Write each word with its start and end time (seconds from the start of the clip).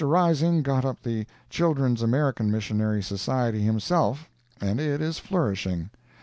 Rising 0.03 0.63
got 0.63 0.83
up 0.83 1.03
the 1.03 1.27
Children's 1.51 2.01
American 2.01 2.49
Missionary 2.49 3.03
Society 3.03 3.61
himself, 3.61 4.27
and 4.59 4.79
it 4.79 4.99
is 4.99 5.19
flourishing. 5.19 5.91